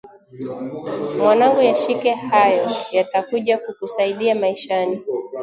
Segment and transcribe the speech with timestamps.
[1.17, 5.03] Mwanangu yashike hayo yatakuja kukusaidia maishani